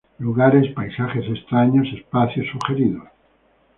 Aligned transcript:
Lugares, 0.17 0.73
paisajes 0.73 1.27
extraños, 1.29 1.87
espacios 1.93 2.47
sugeridos. 2.51 3.03